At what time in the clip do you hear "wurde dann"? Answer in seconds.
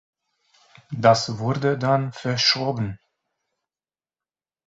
1.37-2.11